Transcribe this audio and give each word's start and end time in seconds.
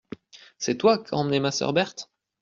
C'est 0.57 0.77
toi 0.79 0.97
qu'as 0.97 1.15
emmené 1.15 1.39
ma 1.39 1.51
sœur 1.51 1.73
Berthe. 1.73 2.09